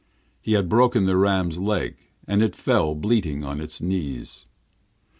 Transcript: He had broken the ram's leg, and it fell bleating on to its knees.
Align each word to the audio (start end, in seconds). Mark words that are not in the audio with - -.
He 0.41 0.53
had 0.53 0.67
broken 0.67 1.05
the 1.05 1.15
ram's 1.15 1.59
leg, 1.59 1.95
and 2.27 2.41
it 2.41 2.55
fell 2.55 2.95
bleating 2.95 3.43
on 3.43 3.57
to 3.57 3.63
its 3.65 3.81
knees. 3.81 4.47